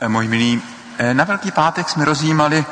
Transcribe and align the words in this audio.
Eh, 0.00 0.08
Můj 0.08 0.28
milí, 0.28 0.62
eh, 0.98 1.14
na 1.14 1.24
Velký 1.24 1.50
pátek 1.50 1.88
jsme 1.88 2.04
rozjímali 2.04 2.64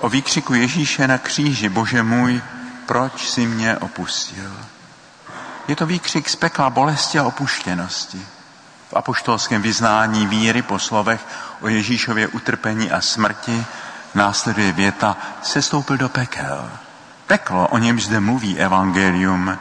o 0.00 0.08
výkřiku 0.08 0.54
Ježíše 0.54 1.08
na 1.08 1.18
kříži. 1.18 1.68
Bože 1.68 2.02
můj, 2.02 2.42
proč 2.86 3.30
si 3.30 3.46
mě 3.46 3.76
opustil? 3.76 4.52
Je 5.68 5.76
to 5.76 5.86
výkřik 5.86 6.28
z 6.28 6.36
pekla 6.36 6.70
bolesti 6.70 7.18
a 7.18 7.24
opuštěnosti. 7.24 8.26
V 8.90 8.94
apoštolském 8.96 9.62
vyznání 9.62 10.26
víry 10.26 10.62
po 10.62 10.78
slovech 10.78 11.20
o 11.60 11.68
Ježíšově 11.68 12.28
utrpení 12.28 12.90
a 12.90 13.00
smrti 13.00 13.64
následuje 14.14 14.72
věta 14.72 15.16
sestoupil 15.42 15.96
do 15.96 16.08
pekel. 16.08 16.70
Peklo, 17.26 17.68
o 17.68 17.78
něm 17.78 18.00
zde 18.00 18.20
mluví 18.20 18.58
evangelium, 18.58 19.58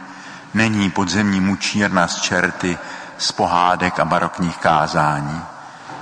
není 0.54 0.90
podzemní 0.90 1.42
mučírna 1.42 2.08
z 2.08 2.22
čerty, 2.22 2.78
z 3.18 3.32
pohádek 3.32 4.00
a 4.00 4.06
barokních 4.06 4.58
kázání. 4.58 5.57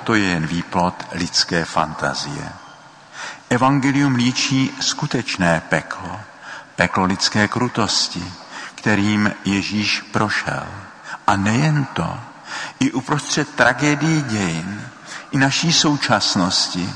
To 0.06 0.16
je 0.16 0.24
jen 0.24 0.48
výplot 0.48 1.08
lidské 1.12 1.66
fantazie. 1.66 2.50
Evangelium 3.50 4.16
líčí 4.16 4.72
skutečné 4.80 5.62
peklo, 5.70 6.20
peklo 6.76 7.06
lidské 7.06 7.48
krutosti, 7.48 8.24
kterým 8.76 9.34
Ježíš 9.46 10.02
prošel. 10.02 10.66
A 11.28 11.36
nejen 11.36 11.86
to, 11.86 12.20
i 12.80 12.92
uprostřed 12.92 13.50
tragédii 13.50 14.22
dějin, 14.22 14.82
i 15.32 15.38
naší 15.38 15.74
současnosti, 15.74 16.94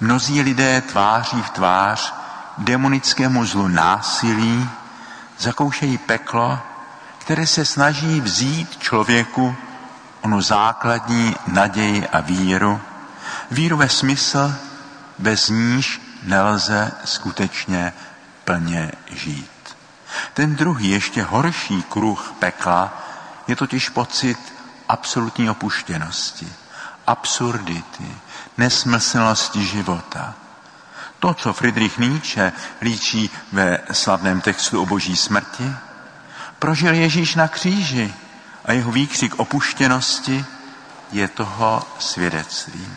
mnozí 0.00 0.40
lidé 0.40 0.80
tváří 0.80 1.42
v 1.42 1.50
tvář 1.50 2.14
demonickému 2.58 3.46
zlu 3.46 3.68
násilí 3.68 4.68
zakoušejí 5.38 5.98
peklo, 5.98 6.58
které 7.18 7.46
se 7.46 7.64
snaží 7.64 8.20
vzít 8.20 8.78
člověku 8.78 9.56
onu 10.24 10.40
základní 10.40 11.36
naději 11.46 12.08
a 12.08 12.20
víru, 12.20 12.80
víru 13.50 13.76
ve 13.76 13.88
smysl, 13.88 14.54
bez 15.18 15.48
níž 15.48 16.00
nelze 16.22 16.92
skutečně 17.04 17.92
plně 18.44 18.92
žít. 19.10 19.76
Ten 20.34 20.56
druhý, 20.56 20.90
ještě 20.90 21.22
horší 21.22 21.82
kruh 21.82 22.34
pekla 22.38 23.02
je 23.48 23.56
totiž 23.56 23.88
pocit 23.88 24.38
absolutní 24.88 25.50
opuštěnosti, 25.50 26.52
absurdity, 27.06 28.16
nesmyslnosti 28.58 29.66
života. 29.66 30.34
To, 31.18 31.34
co 31.34 31.52
Friedrich 31.52 31.98
Nietzsche 31.98 32.52
líčí 32.82 33.30
ve 33.52 33.78
slavném 33.92 34.40
textu 34.40 34.82
o 34.82 34.86
boží 34.86 35.16
smrti, 35.16 35.72
prožil 36.58 36.94
Ježíš 36.94 37.34
na 37.34 37.48
kříži 37.48 38.14
a 38.64 38.72
jeho 38.72 38.92
výkřik 38.92 39.34
opuštěnosti 39.38 40.44
je 41.12 41.28
toho 41.28 41.82
svědectvím. 41.98 42.96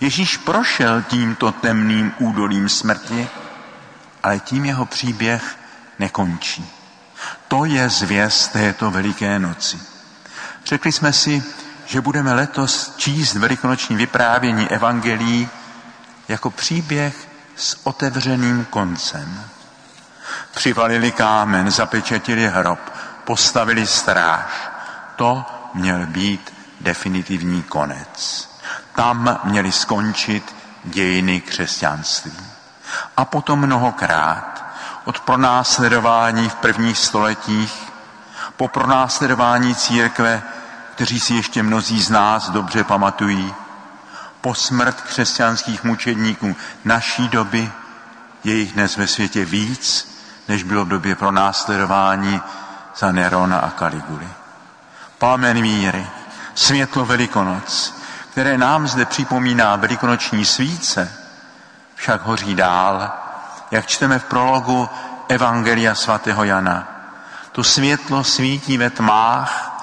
Ježíš 0.00 0.36
prošel 0.36 1.02
tímto 1.02 1.52
temným 1.52 2.12
údolím 2.18 2.68
smrti, 2.68 3.28
ale 4.22 4.40
tím 4.40 4.64
jeho 4.64 4.86
příběh 4.86 5.56
nekončí. 5.98 6.70
To 7.48 7.64
je 7.64 7.88
zvěst 7.88 8.52
této 8.52 8.90
veliké 8.90 9.38
noci. 9.38 9.80
Řekli 10.64 10.92
jsme 10.92 11.12
si, 11.12 11.44
že 11.86 12.00
budeme 12.00 12.34
letos 12.34 12.94
číst 12.96 13.34
velikonoční 13.34 13.96
vyprávění 13.96 14.68
evangelií 14.68 15.48
jako 16.28 16.50
příběh 16.50 17.28
s 17.56 17.86
otevřeným 17.86 18.64
koncem. 18.70 19.44
Přivalili 20.54 21.12
kámen, 21.12 21.70
zapečetili 21.70 22.48
hrob, 22.48 22.78
postavili 23.24 23.86
stráž. 23.86 24.73
To 25.16 25.44
měl 25.74 26.06
být 26.06 26.54
definitivní 26.80 27.62
konec. 27.62 28.48
Tam 28.94 29.40
měly 29.44 29.72
skončit 29.72 30.54
dějiny 30.84 31.40
křesťanství. 31.40 32.32
A 33.16 33.24
potom 33.24 33.60
mnohokrát 33.60 34.64
od 35.04 35.20
pronásledování 35.20 36.48
v 36.48 36.54
prvních 36.54 36.98
stoletích 36.98 37.92
po 38.56 38.68
pronásledování 38.68 39.74
církve, 39.74 40.42
kteří 40.94 41.20
si 41.20 41.34
ještě 41.34 41.62
mnozí 41.62 42.02
z 42.02 42.10
nás 42.10 42.50
dobře 42.50 42.84
pamatují, 42.84 43.54
po 44.40 44.54
smrt 44.54 45.00
křesťanských 45.00 45.84
mučedníků 45.84 46.56
naší 46.84 47.28
doby 47.28 47.72
je 48.44 48.54
jich 48.54 48.72
dnes 48.72 48.96
ve 48.96 49.06
světě 49.06 49.44
víc, 49.44 50.14
než 50.48 50.62
bylo 50.62 50.84
v 50.84 50.88
době 50.88 51.14
pronásledování 51.14 52.40
za 52.96 53.12
Nerona 53.12 53.58
a 53.58 53.70
Kaliguly. 53.70 54.28
Plamen 55.18 55.60
míry, 55.60 56.06
světlo 56.54 57.04
Velikonoc, 57.04 57.94
které 58.30 58.58
nám 58.58 58.88
zde 58.88 59.04
připomíná 59.04 59.76
velikonoční 59.76 60.44
svíce, 60.44 61.12
však 61.94 62.22
hoří 62.22 62.54
dál, 62.54 63.12
jak 63.70 63.86
čteme 63.86 64.18
v 64.18 64.24
prologu 64.24 64.88
Evangelia 65.28 65.94
svatého 65.94 66.44
Jana. 66.44 66.88
To 67.52 67.64
světlo 67.64 68.24
svítí 68.24 68.78
ve 68.78 68.90
tmách 68.90 69.80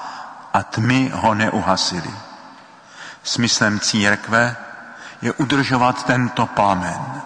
a 0.54 0.62
tmy 0.62 1.10
ho 1.14 1.34
neuhasily. 1.34 2.10
Smyslem 3.22 3.80
církve 3.80 4.56
je 5.22 5.32
udržovat 5.32 6.06
tento 6.06 6.46
plamen. 6.46 7.22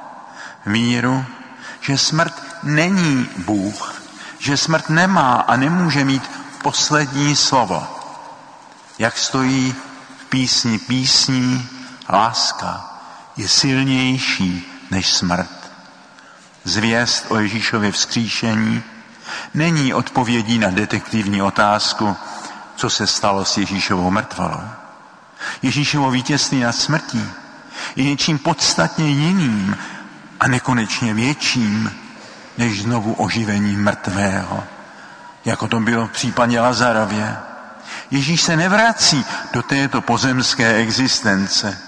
Víru, 0.67 1.25
že 1.81 1.99
smrt 1.99 2.43
není 2.63 3.29
Bůh, 3.37 4.03
že 4.39 4.57
smrt 4.57 4.89
nemá 4.89 5.35
a 5.35 5.57
nemůže 5.57 6.05
mít 6.05 6.31
poslední 6.63 7.37
slovo. 7.37 7.96
Jak 8.99 9.19
stojí 9.19 9.75
v 10.19 10.25
písni 10.25 10.79
písní, 10.79 11.69
láska 12.09 12.85
je 13.37 13.49
silnější 13.49 14.73
než 14.91 15.13
smrt. 15.13 15.71
Zvěst 16.65 17.27
o 17.29 17.39
Ježíšově 17.39 17.93
vzkříšení 17.93 18.83
není 19.55 19.95
odpovědí 19.95 20.59
na 20.59 20.71
detektivní 20.71 21.43
otázku, 21.43 22.17
co 22.77 22.91
se 22.91 23.07
stalo 23.07 23.45
s 23.45 23.57
Ježíšovou 23.57 24.11
mrtvolou. 24.11 24.69
Ježíšovo 25.63 26.11
vítězství 26.11 26.61
nad 26.61 26.73
smrtí 26.73 27.25
je 27.97 28.05
něčím 28.05 28.39
podstatně 28.39 29.11
jiným 29.11 29.77
a 30.41 30.49
nekonečně 30.49 31.15
větším 31.15 31.93
než 32.59 32.83
znovu 32.83 33.13
oživení 33.13 33.77
mrtvého, 33.77 34.65
jako 35.45 35.69
to 35.69 35.81
bylo 35.81 36.07
v 36.07 36.11
případě 36.11 36.61
Lazarově. 36.61 37.37
Ježíš 38.11 38.43
se 38.43 38.57
nevrací 38.57 39.25
do 39.53 39.63
této 39.63 40.01
pozemské 40.01 40.75
existence, 40.75 41.79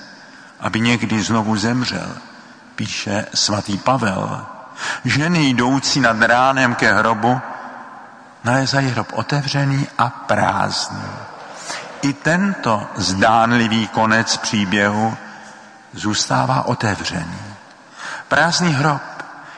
aby 0.60 0.80
někdy 0.80 1.22
znovu 1.22 1.56
zemřel, 1.56 2.16
píše 2.76 3.26
svatý 3.34 3.78
Pavel. 3.78 4.46
Ženy 5.04 5.48
jdoucí 5.48 6.00
nad 6.00 6.22
ránem 6.22 6.74
ke 6.74 6.94
hrobu 6.94 7.40
nalezají 8.44 8.88
hrob 8.88 9.12
otevřený 9.12 9.86
a 9.98 10.08
prázdný. 10.08 11.02
I 12.02 12.12
tento 12.12 12.86
zdánlivý 12.96 13.88
konec 13.88 14.36
příběhu 14.36 15.16
zůstává 15.92 16.66
otevřený. 16.66 17.38
Prázdný 18.28 18.72
hrob 18.72 19.02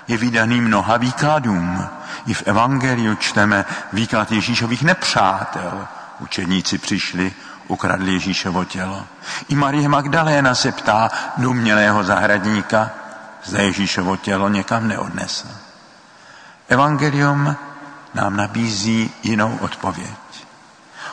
je 0.09 0.17
vydaný 0.17 0.61
mnoha 0.61 0.97
výkladům. 0.97 1.89
I 2.27 2.35
v 2.35 2.43
Evangeliu 2.47 3.15
čteme 3.15 3.65
výklad 3.93 4.33
Ježíšových 4.33 4.83
nepřátel. 4.83 5.89
Učedníci 6.21 6.79
přišli, 6.79 7.33
ukradli 7.69 8.13
Ježíšovo 8.13 8.65
tělo. 8.65 9.07
I 9.49 9.55
Marie 9.55 9.89
Magdaléna 9.89 10.55
se 10.55 10.73
ptá 10.73 11.11
důmělého 11.37 12.05
zahradníka, 12.05 12.91
zda 13.45 13.63
Ježíšovo 13.63 14.17
tělo 14.17 14.49
někam 14.49 14.89
neodnesl. 14.89 15.49
Evangelium 16.69 17.57
nám 18.15 18.37
nabízí 18.37 19.11
jinou 19.23 19.59
odpověď. 19.61 20.47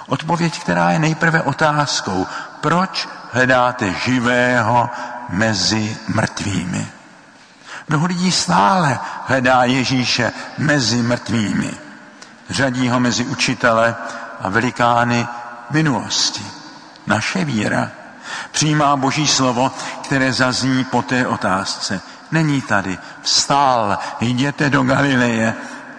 Odpověď, 0.08 0.60
která 0.60 0.92
je 0.92 1.00
nejprve 1.00 1.42
otázkou, 1.42 2.28
proč 2.62 3.08
hledáte 3.32 3.94
živého 3.94 4.90
mezi 5.30 5.98
mrtvými. 6.08 6.88
Mnoho 7.90 8.06
lidí 8.06 8.32
stále 8.32 9.00
hledá 9.26 9.64
Ježíše 9.64 10.32
mezi 10.58 11.02
mrtvými. 11.04 11.74
Řadí 12.50 12.90
ho 12.90 13.00
mezi 13.00 13.26
učitele 13.26 13.96
a 14.42 14.50
velikány 14.50 15.28
minulosti. 15.70 16.46
Naše 17.08 17.46
víra 17.46 17.92
přijímá 18.52 18.96
Boží 18.96 19.28
slovo, 19.28 19.72
které 20.04 20.34
zazní 20.34 20.84
po 20.84 21.02
té 21.02 21.28
otázce. 21.28 22.02
Není 22.32 22.62
tady. 22.62 22.98
Vstál, 23.22 23.98
jděte 24.20 24.70
do 24.70 24.84
Galileje, 24.84 25.54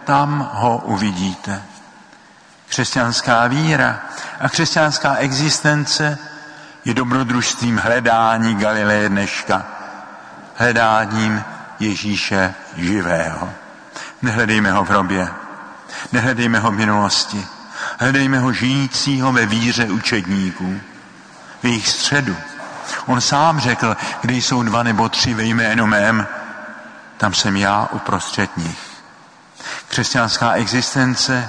tam 0.05 0.50
ho 0.52 0.79
uvidíte. 0.79 1.62
Křesťanská 2.69 3.46
víra 3.46 4.00
a 4.40 4.49
křesťanská 4.49 5.17
existence 5.17 6.19
je 6.85 6.94
dobrodružstvím 6.94 7.79
hledání 7.79 8.55
Galileje 8.55 9.08
dneška. 9.08 9.67
Hledáním 10.55 11.44
Ježíše 11.81 12.55
živého. 12.76 13.50
Nehledejme 14.23 14.73
ho 14.73 14.85
v 14.85 14.90
hrobě, 14.90 15.29
nehledejme 16.12 16.58
ho 16.58 16.70
v 16.70 16.75
minulosti, 16.75 17.46
hledejme 17.99 18.39
ho 18.39 18.53
žijícího 18.53 19.33
ve 19.33 19.47
víře 19.47 19.85
učedníků, 19.85 20.81
v 21.62 21.65
jejich 21.65 21.89
středu, 21.89 22.37
On 23.06 23.21
sám 23.21 23.61
řekl, 23.61 23.97
kde 24.21 24.35
jsou 24.35 24.62
dva 24.62 24.83
nebo 24.83 25.09
tři 25.09 25.35
ve 25.35 25.45
jménu 25.45 25.87
mém, 25.87 26.27
tam 27.17 27.35
jsem 27.35 27.56
já 27.56 27.89
uprostřed 27.93 28.56
nich. 28.56 28.79
Křesťanská 29.89 30.53
existence 30.53 31.49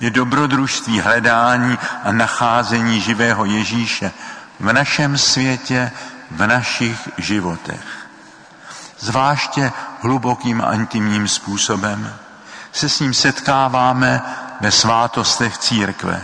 je 0.00 0.10
dobrodružství 0.10 1.00
hledání 1.00 1.78
a 2.04 2.12
nacházení 2.12 3.00
živého 3.00 3.44
Ježíše 3.44 4.12
v 4.60 4.72
našem 4.72 5.18
světě, 5.18 5.90
v 6.30 6.46
našich 6.46 7.08
životech. 7.18 8.06
Zvláště 8.98 9.72
hlubokým 10.00 10.62
a 10.62 10.72
intimním 10.72 11.28
způsobem 11.28 12.14
se 12.72 12.88
s 12.88 13.00
ním 13.00 13.14
setkáváme 13.14 14.22
ve 14.62 14.70
svátostech 14.70 15.58
církve, 15.58 16.22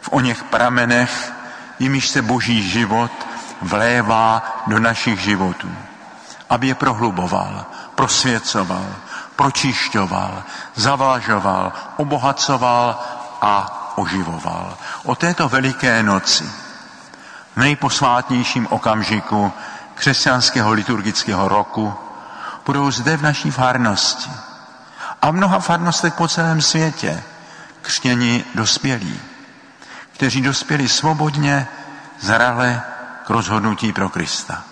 v 0.00 0.08
o 0.12 0.20
něch 0.20 0.44
pramenech, 0.44 1.32
jimiž 1.78 2.08
se 2.08 2.22
boží 2.22 2.70
život 2.70 3.10
vlévá 3.62 4.62
do 4.66 4.78
našich 4.78 5.20
životů, 5.20 5.70
aby 6.50 6.66
je 6.66 6.74
prohluboval, 6.74 7.66
prosvěcoval, 7.94 8.86
pročišťoval, 9.36 10.42
zavlažoval, 10.74 11.72
obohacoval 11.96 13.00
a 13.40 13.54
oživoval. 13.96 14.78
O 15.04 15.14
této 15.14 15.48
veliké 15.48 16.02
noci, 16.02 16.44
v 17.54 17.60
nejposvátnějším 17.60 18.66
okamžiku 18.70 19.52
křesťanského 19.94 20.72
liturgického 20.72 21.48
roku, 21.48 21.94
budou 22.66 22.90
zde 22.90 23.16
v 23.16 23.22
naší 23.22 23.50
farnosti 23.50 24.30
a 25.22 25.30
v 25.30 25.34
mnoha 25.34 25.58
farnostech 25.58 26.14
po 26.14 26.28
celém 26.28 26.62
světě 26.62 27.22
křtěni 27.82 28.44
dospělí, 28.54 29.20
kteří 30.12 30.40
dospěli 30.40 30.88
svobodně, 30.88 31.68
zrale 32.20 32.82
k 33.26 33.30
rozhodnutí 33.30 33.92
pro 33.92 34.08
Krista. 34.08 34.64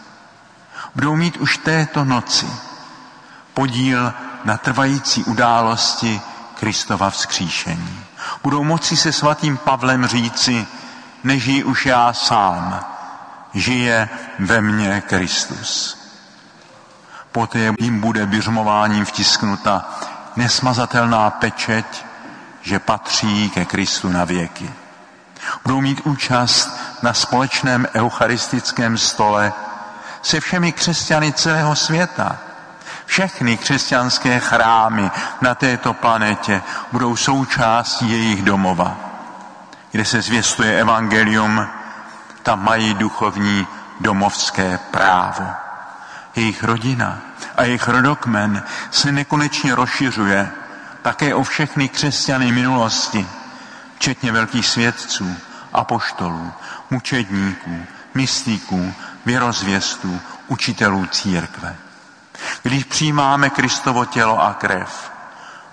Budou 0.94 1.16
mít 1.16 1.36
už 1.36 1.56
této 1.58 2.04
noci 2.04 2.46
podíl 3.54 4.12
na 4.44 4.56
trvající 4.56 5.24
události 5.24 6.20
Kristova 6.54 7.10
vzkříšení. 7.10 8.04
Budou 8.42 8.64
moci 8.64 8.96
se 8.96 9.12
svatým 9.12 9.56
Pavlem 9.56 10.06
říci, 10.06 10.66
nežijí 11.24 11.64
už 11.64 11.86
já 11.86 12.12
sám, 12.12 12.84
žije 13.54 14.08
ve 14.38 14.60
mně 14.60 15.00
Kristus. 15.00 15.98
Poté 17.32 17.72
jim 17.80 18.00
bude 18.00 18.26
běžmováním 18.26 19.04
vtisknuta 19.04 19.84
nesmazatelná 20.36 21.30
pečeť, 21.30 22.04
že 22.62 22.78
patří 22.78 23.50
ke 23.50 23.64
Kristu 23.64 24.08
na 24.08 24.24
věky. 24.24 24.70
Budou 25.64 25.80
mít 25.80 26.00
účast 26.04 26.80
na 27.02 27.14
společném 27.14 27.86
eucharistickém 27.94 28.98
stole 28.98 29.52
se 30.22 30.40
všemi 30.40 30.72
křesťany 30.72 31.32
celého 31.32 31.76
světa. 31.76 32.36
Všechny 33.06 33.56
křesťanské 33.56 34.40
chrámy 34.40 35.10
na 35.40 35.54
této 35.54 35.94
planetě 35.94 36.62
budou 36.92 37.16
součástí 37.16 38.10
jejich 38.10 38.42
domova. 38.42 38.96
Kde 39.90 40.04
se 40.04 40.22
zvěstuje 40.22 40.80
evangelium, 40.80 41.66
tam 42.42 42.64
mají 42.64 42.94
duchovní 42.94 43.66
domovské 44.00 44.78
právo. 44.90 45.46
Jejich 46.36 46.64
rodina 46.64 47.18
a 47.56 47.64
jejich 47.64 47.88
rodokmen 47.88 48.62
se 48.90 49.12
nekonečně 49.12 49.74
rozšiřuje 49.74 50.50
také 51.02 51.34
o 51.34 51.42
všechny 51.42 51.88
křesťany 51.88 52.52
minulosti, 52.52 53.26
včetně 53.96 54.32
velkých 54.32 54.66
svědců, 54.66 55.36
apoštolů, 55.72 56.52
mučedníků, 56.90 57.86
mystiků, 58.14 58.94
věrozvěstů, 59.26 60.20
učitelů 60.48 61.06
církve. 61.06 61.76
Když 62.62 62.84
přijímáme 62.84 63.50
Kristovo 63.50 64.04
tělo 64.04 64.42
a 64.42 64.54
krev, 64.54 65.12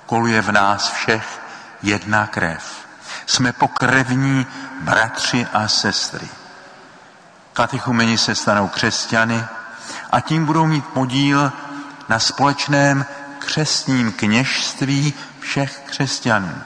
koluje 0.06 0.41
v 0.41 0.51
nás 0.51 0.91
všech 0.91 1.41
jedna 1.83 2.27
krev. 2.27 2.88
Jsme 3.25 3.53
pokrevní 3.53 4.47
bratři 4.81 5.47
a 5.53 5.68
sestry. 5.68 6.27
Katechumeni 7.53 8.18
se 8.18 8.35
stanou 8.35 8.68
křesťany 8.68 9.45
a 10.12 10.19
tím 10.19 10.45
budou 10.45 10.65
mít 10.65 10.85
podíl 10.85 11.51
na 12.09 12.19
společném 12.19 13.06
křesním 13.47 14.11
kněžství 14.11 15.13
všech 15.39 15.81
křesťanů. 15.85 16.61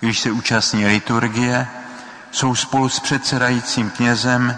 Když 0.00 0.20
se 0.20 0.30
účastní 0.30 0.86
liturgie, 0.86 1.66
jsou 2.30 2.54
spolu 2.54 2.88
s 2.88 3.00
předsedajícím 3.00 3.90
knězem 3.90 4.56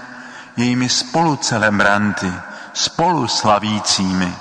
jejími 0.57 0.89
spolucelebranty, 0.89 2.33
spolu 2.73 3.29
slavícími. 3.29 4.35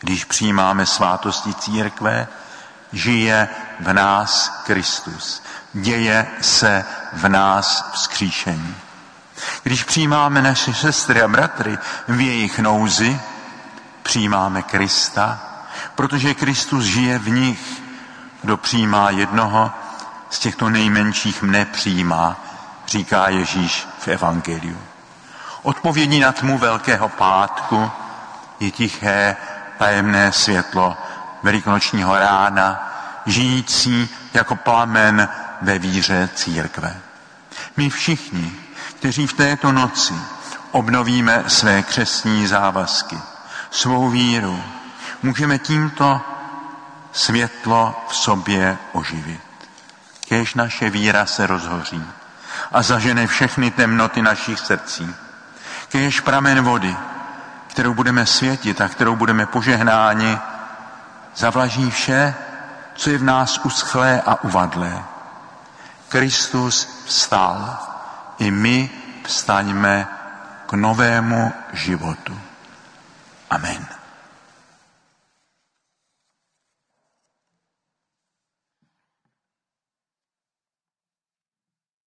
Když 0.00 0.24
přijímáme 0.24 0.86
svátosti 0.86 1.54
církve, 1.54 2.28
žije 2.92 3.48
v 3.80 3.92
nás 3.92 4.62
Kristus. 4.64 5.42
Děje 5.72 6.26
se 6.40 6.84
v 7.12 7.28
nás 7.28 7.90
vzkříšení. 7.92 8.76
Když 9.62 9.84
přijímáme 9.84 10.42
naše 10.42 10.74
sestry 10.74 11.22
a 11.22 11.28
bratry 11.28 11.78
v 12.08 12.20
jejich 12.20 12.58
nouzi, 12.58 13.20
přijímáme 14.02 14.62
Krista, 14.62 15.49
protože 15.94 16.34
Kristus 16.34 16.84
žije 16.84 17.18
v 17.18 17.28
nich. 17.28 17.82
Kdo 18.42 18.56
přijímá 18.56 19.10
jednoho 19.10 19.70
z 20.30 20.38
těchto 20.38 20.70
nejmenších 20.70 21.42
mne 21.42 21.64
přijímá, 21.64 22.36
říká 22.86 23.28
Ježíš 23.28 23.88
v 23.98 24.08
Evangeliu. 24.08 24.78
Odpovědí 25.62 26.20
na 26.20 26.32
tmu 26.32 26.58
Velkého 26.58 27.08
pátku 27.08 27.90
je 28.60 28.70
tiché, 28.70 29.36
tajemné 29.78 30.32
světlo 30.32 30.96
velikonočního 31.42 32.18
rána, 32.18 32.92
žijící 33.26 34.08
jako 34.34 34.56
plamen 34.56 35.28
ve 35.62 35.78
víře 35.78 36.28
církve. 36.34 36.96
My 37.76 37.90
všichni, 37.90 38.52
kteří 38.98 39.26
v 39.26 39.32
této 39.32 39.72
noci 39.72 40.14
obnovíme 40.70 41.44
své 41.46 41.82
křesní 41.82 42.46
závazky, 42.46 43.18
svou 43.70 44.10
víru, 44.10 44.62
můžeme 45.22 45.58
tímto 45.58 46.20
světlo 47.12 48.04
v 48.08 48.16
sobě 48.16 48.78
oživit. 48.92 49.40
Kéž 50.28 50.54
naše 50.54 50.90
víra 50.90 51.26
se 51.26 51.46
rozhoří 51.46 52.04
a 52.72 52.82
zažene 52.82 53.26
všechny 53.26 53.70
temnoty 53.70 54.22
našich 54.22 54.58
srdcí. 54.58 55.14
Kéž 55.88 56.20
pramen 56.20 56.64
vody, 56.64 56.96
kterou 57.66 57.94
budeme 57.94 58.26
světit 58.26 58.80
a 58.80 58.88
kterou 58.88 59.16
budeme 59.16 59.46
požehnáni, 59.46 60.38
zavlaží 61.36 61.90
vše, 61.90 62.34
co 62.94 63.10
je 63.10 63.18
v 63.18 63.22
nás 63.22 63.60
uschlé 63.64 64.22
a 64.26 64.44
uvadlé. 64.44 65.04
Kristus 66.08 67.04
vstal. 67.06 67.78
I 68.38 68.50
my 68.50 68.90
vstaňme 69.26 70.08
k 70.66 70.72
novému 70.72 71.52
životu. 71.72 72.40
Amen. 73.50 73.89